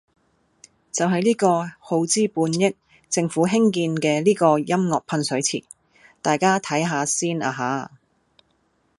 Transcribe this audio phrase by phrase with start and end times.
[0.91, 1.47] 就係呢個
[1.79, 2.75] 耗資半億，
[3.07, 5.63] 政府興建嘅呢個音樂噴水池，
[6.23, 7.91] 大家睇吓先啊吓